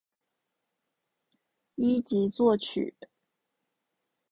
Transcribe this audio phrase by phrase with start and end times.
[1.75, 2.95] 一级作曲。